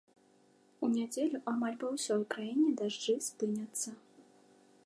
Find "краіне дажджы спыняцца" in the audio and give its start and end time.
2.35-3.89